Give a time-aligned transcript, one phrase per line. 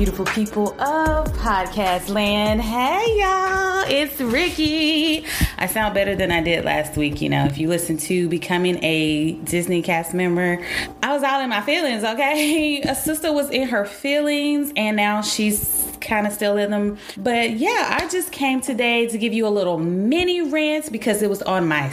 [0.00, 2.62] Beautiful people of podcast land?
[2.62, 5.26] Hey, y'all, it's Ricky.
[5.58, 7.20] I sound better than I did last week.
[7.20, 10.64] You know, if you listen to becoming a Disney cast member,
[11.02, 12.80] I was all in my feelings, okay?
[12.88, 16.96] A sister was in her feelings, and now she's kind of still in them.
[17.18, 21.28] But yeah, I just came today to give you a little mini rant because it
[21.28, 21.90] was on my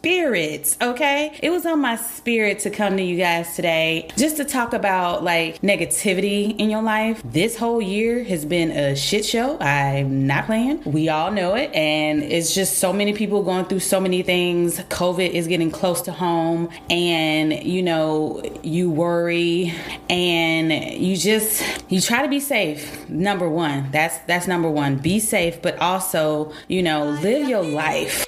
[0.00, 1.38] spirits, okay?
[1.42, 5.22] It was on my spirit to come to you guys today just to talk about
[5.22, 7.20] like negativity in your life.
[7.22, 9.58] This whole year has been a shit show.
[9.60, 10.82] I'm not playing.
[10.84, 11.70] We all know it.
[11.74, 14.78] And it's just so many people going through so many things.
[14.78, 19.74] COVID is getting close to home, and you know, you worry
[20.08, 23.06] and you just you try to be safe.
[23.10, 23.90] Number one.
[23.90, 24.96] That's that's number one.
[24.96, 28.24] Be safe, but also, you know, live your life.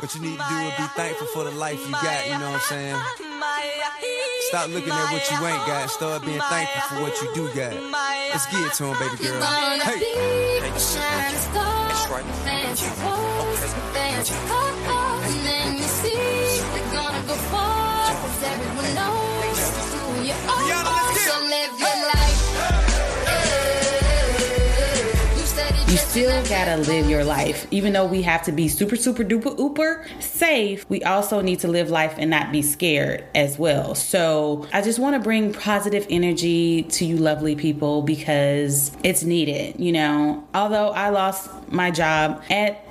[0.00, 2.50] What you need to do is be thankful for the life you got, you know
[2.50, 2.96] what I'm saying?
[4.48, 7.74] Stop looking at what you ain't got start being thankful for what you do got.
[8.32, 9.42] Let's get it to him, baby girl.
[9.42, 10.60] Hey!
[10.60, 12.24] That's right.
[15.22, 19.29] And then you see they're gonna go far, cause everyone knows
[25.90, 27.66] You still gotta live your life.
[27.72, 31.68] Even though we have to be super, super duper ooper safe, we also need to
[31.68, 33.96] live life and not be scared as well.
[33.96, 39.90] So I just wanna bring positive energy to you lovely people because it's needed, you
[39.90, 40.46] know.
[40.54, 42.86] Although I lost my job at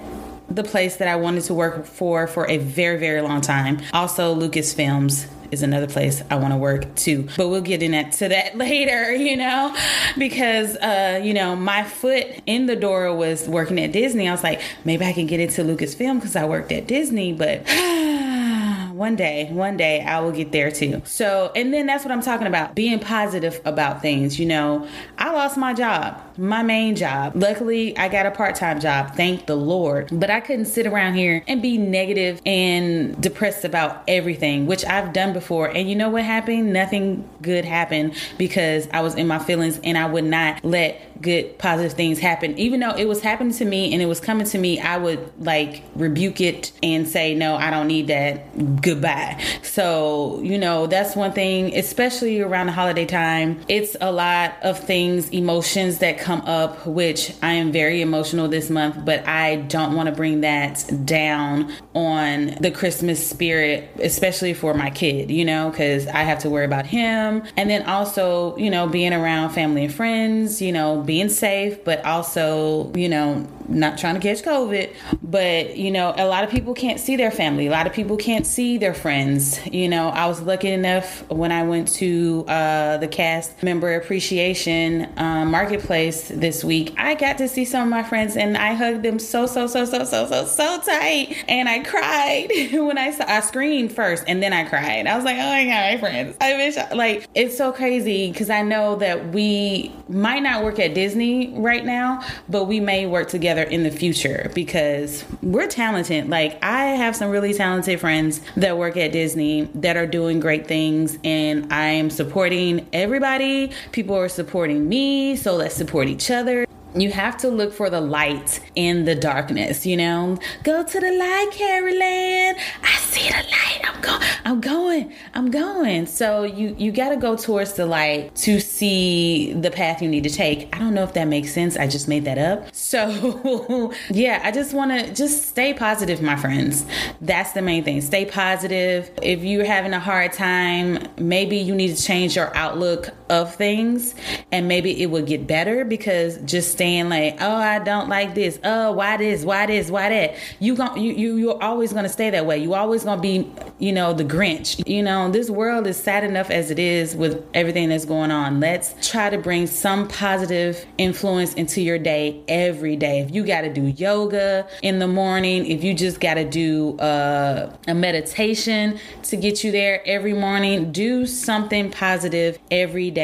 [0.49, 3.79] the place that I wanted to work for for a very, very long time.
[3.93, 7.27] Also, Lucasfilms is another place I want to work too.
[7.37, 9.75] But we'll get into that later, you know,
[10.17, 14.27] because uh, you know, my foot in the door was working at Disney.
[14.27, 17.67] I was like, maybe I can get into Lucasfilm because I worked at Disney, but
[18.93, 21.01] one day, one day I will get there too.
[21.05, 24.39] So, and then that's what I'm talking about being positive about things.
[24.39, 27.33] You know, I lost my job, my main job.
[27.35, 30.09] Luckily, I got a part time job, thank the Lord.
[30.11, 35.13] But I couldn't sit around here and be negative and depressed about everything, which I've
[35.13, 35.67] done before.
[35.67, 36.73] And you know what happened?
[36.73, 41.57] Nothing good happened because I was in my feelings and I would not let good
[41.57, 42.57] positive things happen.
[42.57, 45.31] Even though it was happening to me and it was coming to me, I would
[45.43, 48.81] like rebuke it and say, no, I don't need that.
[48.81, 49.43] Goodbye.
[49.61, 53.59] So, you know, that's one thing, especially around the holiday time.
[53.67, 58.69] It's a lot of things, emotions that come up, which I am very emotional this
[58.69, 64.73] month, but I don't want to bring that down on the Christmas spirit, especially for
[64.73, 67.43] my kid, you know, because I have to worry about him.
[67.57, 72.03] And then also, you know, being around family and friends, you know, being safe, but
[72.05, 74.93] also, you know, not trying to catch COVID.
[75.21, 77.67] But, you know, a lot of people can't see their family.
[77.67, 79.59] A lot of people can't see their friends.
[79.67, 85.07] You know, I was lucky enough when I went to uh, the cast member appreciation
[85.17, 86.93] um, marketplace this week.
[86.97, 89.85] I got to see some of my friends and I hugged them so, so, so,
[89.85, 91.43] so, so, so, so tight.
[91.47, 95.07] And I cried when I saw, I screamed first and then I cried.
[95.07, 96.37] I was like, oh my God, my friends.
[96.41, 100.93] I wish, like, it's so crazy because I know that we might not work at
[100.93, 106.29] Disney right now, but we may work together in the future because we're talented.
[106.29, 110.67] Like, I have some really talented friends that work at Disney that are doing great
[110.67, 113.71] things, and I am supporting everybody.
[113.91, 116.65] People are supporting me, so let's support each other.
[116.95, 120.39] You have to look for the light in the darkness, you know?
[120.63, 122.55] Go to the light, Carolyn.
[122.83, 123.81] I see the light.
[123.83, 124.21] I'm going.
[124.43, 125.13] I'm going.
[125.35, 126.05] I'm going.
[126.07, 130.23] So you you got to go towards the light to see the path you need
[130.23, 130.75] to take.
[130.75, 131.77] I don't know if that makes sense.
[131.77, 132.67] I just made that up.
[132.89, 136.87] So yeah, I just want to just stay positive, my friends.
[137.21, 138.01] That's the main thing.
[138.01, 139.11] Stay positive.
[139.21, 144.15] If you're having a hard time, maybe you need to change your outlook of things
[144.51, 148.59] and maybe it will get better because just staying like oh i don't like this.
[148.63, 149.43] Oh why this?
[149.45, 149.89] Why this?
[149.89, 150.35] Why that?
[150.59, 152.57] You gon' you, you you're always gonna stay that way.
[152.57, 154.85] You always gonna be you know the grinch.
[154.87, 158.59] You know this world is sad enough as it is with everything that's going on.
[158.59, 163.19] Let's try to bring some positive influence into your day every day.
[163.19, 167.93] If you gotta do yoga in the morning if you just gotta do uh, a
[167.93, 173.18] meditation to get you there every morning do something positive every day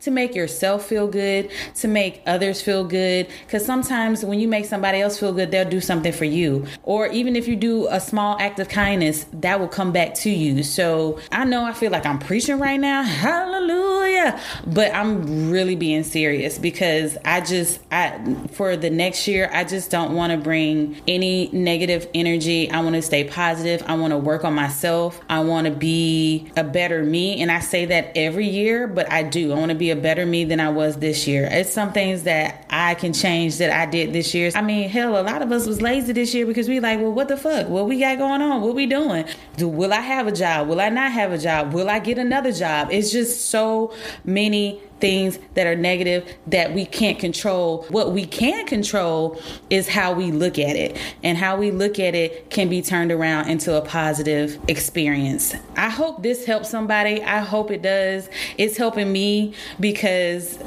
[0.00, 3.28] to make yourself feel good to make others feel good.
[3.46, 6.66] Because sometimes when you make somebody else feel good they'll do something for you.
[6.82, 10.30] Or even if you do a small act of kindness that will come back to
[10.30, 10.62] you.
[10.62, 13.02] So i know i feel like i'm preaching right now.
[13.30, 14.40] Hallelujah.
[14.66, 18.18] But i'm really being serious because i just i
[18.52, 22.70] for the next year i just don't want to bring any negative energy.
[22.70, 23.82] I want to stay positive.
[23.86, 25.20] I want to work on myself.
[25.28, 27.40] I want to be a better me.
[27.40, 30.26] And i say that every year but i do I want to be a better
[30.26, 31.48] me than I was this year.
[31.50, 34.50] It's some things that I can change that I did this year.
[34.54, 37.12] I mean, hell, a lot of us was lazy this year because we like, well,
[37.12, 37.68] what the fuck?
[37.68, 38.60] What we got going on?
[38.60, 39.24] What we doing?
[39.56, 40.68] Do will I have a job?
[40.68, 41.72] Will I not have a job?
[41.72, 42.88] Will I get another job?
[42.90, 43.94] It's just so
[44.24, 47.84] many things that are negative that we can't control.
[47.90, 52.14] What we can control is how we look at it, and how we look at
[52.14, 55.54] it can be turned around into a positive experience.
[55.76, 57.22] I hope this helps somebody.
[57.22, 58.28] I hope it does.
[58.58, 60.58] It's helping me because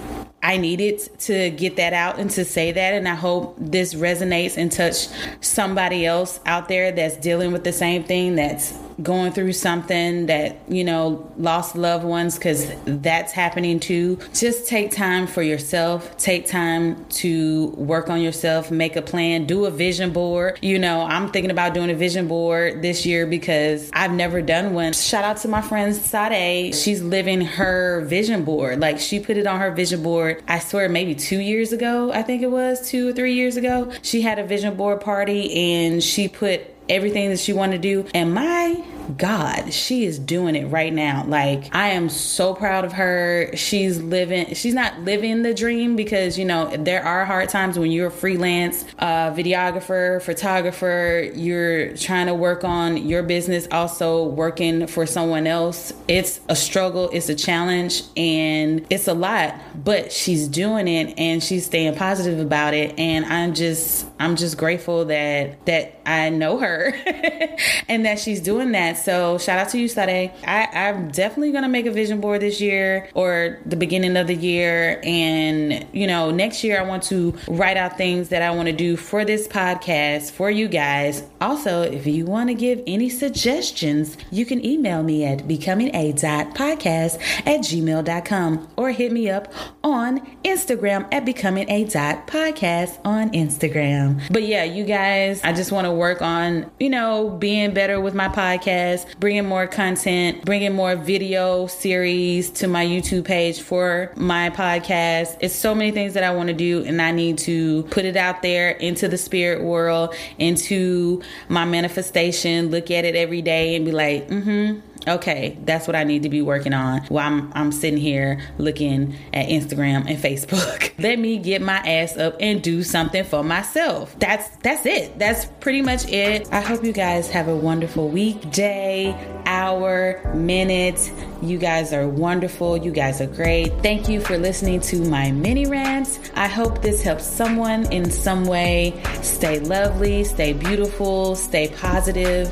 [0.42, 2.94] I needed to get that out and to say that.
[2.94, 5.08] And I hope this resonates and touch
[5.42, 10.57] somebody else out there that's dealing with the same thing, that's going through something that,
[10.68, 14.19] you know, lost loved ones, because that's happening too.
[14.34, 19.66] Just take time for yourself, take time to work on yourself, make a plan, do
[19.66, 20.60] a vision board.
[20.62, 24.74] You know, I'm thinking about doing a vision board this year because I've never done
[24.74, 24.94] one.
[24.94, 26.75] Shout out to my friend Sade.
[26.75, 28.80] She's living her vision board.
[28.80, 32.22] Like she put it on her vision board, I swear, maybe two years ago, I
[32.22, 33.92] think it was two or three years ago.
[34.01, 38.10] She had a vision board party and she put everything that she wanted to do.
[38.14, 38.84] And my
[39.18, 41.26] God, she is doing it right now.
[41.26, 43.52] Like, I am so proud of her.
[43.56, 47.92] She's living, she's not living the dream because, you know, there are hard times when
[47.92, 54.88] you're a freelance uh, videographer, photographer, you're trying to work on your business, also working
[54.88, 55.94] for someone else.
[56.08, 61.44] It's a struggle, it's a challenge, and it's a lot, but she's doing it and
[61.44, 62.98] she's staying positive about it.
[62.98, 66.94] And I'm just, I'm just grateful that, that I know her
[67.90, 68.98] and that she's doing that.
[68.98, 70.31] So shout out to you, Sade.
[70.46, 74.36] I, I'm definitely gonna make a vision board this year or the beginning of the
[74.36, 75.02] year.
[75.04, 78.74] And you know, next year I want to write out things that I want to
[78.74, 81.24] do for this podcast for you guys.
[81.42, 87.60] Also, if you want to give any suggestions, you can email me at becominga.podcast at
[87.60, 89.54] gmail.com or hit me up
[89.84, 94.12] on Instagram at becominga.podcast on Instagram.
[94.31, 98.13] But yeah, you guys, I just want to work on, you know, being better with
[98.13, 104.50] my podcast, bringing more content, bringing more video series to my YouTube page for my
[104.50, 105.38] podcast.
[105.39, 108.15] It's so many things that I want to do, and I need to put it
[108.15, 113.86] out there into the spirit world, into my manifestation, look at it every day and
[113.86, 117.52] be like, mm hmm okay, that's what I need to be working on while I'm,
[117.54, 120.92] I'm sitting here looking at Instagram and Facebook.
[121.00, 124.18] Let me get my ass up and do something for myself.
[124.20, 125.18] That's that's it.
[125.20, 126.52] That's pretty much it.
[126.52, 129.12] I hope you guys have a wonderful week, day,
[129.45, 131.12] hour, minute.
[131.42, 132.78] You guys are wonderful.
[132.78, 133.74] You guys are great.
[133.81, 136.19] Thank you for listening to my mini rant.
[136.36, 139.01] I hope this helps someone in some way.
[139.22, 142.51] Stay lovely, stay beautiful, stay positive,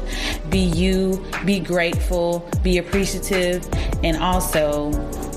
[0.50, 3.68] be you, be grateful, be appreciative,
[4.04, 4.92] and also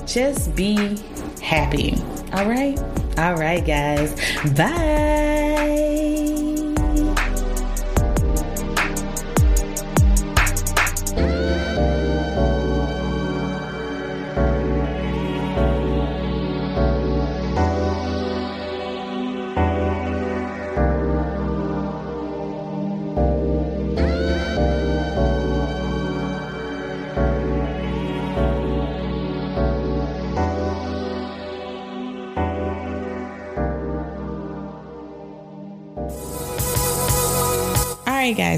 [0.05, 0.97] just be
[1.41, 1.95] happy.
[2.33, 2.77] All right?
[3.17, 4.13] All right, guys.
[4.55, 5.84] Bye.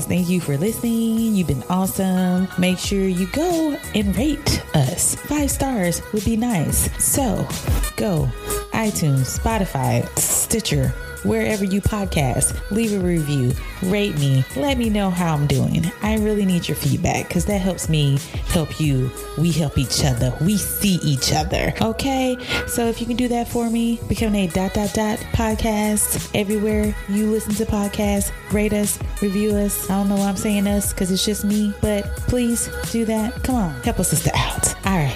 [0.08, 1.36] Thank you for listening.
[1.36, 2.48] You've been awesome.
[2.58, 5.16] Make sure you go and rate us.
[5.16, 6.90] Five stars would be nice.
[7.04, 7.48] So
[7.96, 8.30] go
[8.72, 10.94] iTunes, Spotify, Stitcher,
[11.24, 12.60] wherever you podcast.
[12.72, 15.92] Leave a review, rate me, let me know how I'm doing.
[16.02, 19.12] I really need your feedback because that helps me help you.
[19.38, 20.36] We help each other.
[20.42, 21.74] We see each other.
[21.82, 22.38] Okay?
[22.68, 26.96] So if you can do that for me, become a dot dot dot podcast everywhere
[27.10, 29.90] you listen to podcasts, rate us, review us.
[29.90, 33.44] I don't know why I'm saying us because it's just me, but please do that.
[33.44, 34.76] Come on, help a sister out.
[34.86, 35.16] All right.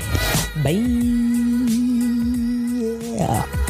[0.64, 0.72] Bye.
[3.18, 3.61] Yeah.